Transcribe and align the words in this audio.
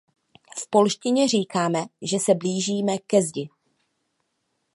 V 0.59 0.67
polštině 0.69 1.27
říkáme, 1.27 1.79
že 2.01 2.19
se 2.19 2.35
blížíme 2.35 2.97
ke 2.97 3.21
zdi. 3.21 3.49